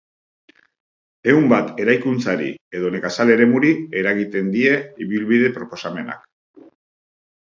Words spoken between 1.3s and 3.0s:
Ehun bat eraikuntzari edo